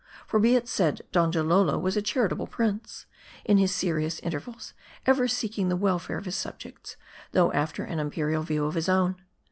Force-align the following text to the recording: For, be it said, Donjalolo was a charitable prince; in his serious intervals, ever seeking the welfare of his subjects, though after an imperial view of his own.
For, 0.25 0.39
be 0.39 0.55
it 0.55 0.67
said, 0.67 1.01
Donjalolo 1.11 1.77
was 1.79 1.95
a 1.95 2.01
charitable 2.01 2.47
prince; 2.47 3.05
in 3.45 3.59
his 3.59 3.69
serious 3.71 4.17
intervals, 4.21 4.73
ever 5.05 5.27
seeking 5.27 5.69
the 5.69 5.75
welfare 5.75 6.17
of 6.17 6.25
his 6.25 6.35
subjects, 6.35 6.97
though 7.33 7.51
after 7.53 7.83
an 7.83 7.99
imperial 7.99 8.41
view 8.41 8.65
of 8.65 8.73
his 8.73 8.89
own. 8.89 9.17